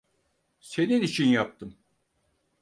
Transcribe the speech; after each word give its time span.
Senin 0.59 1.01
için 1.01 1.25
yaptım. 1.27 1.77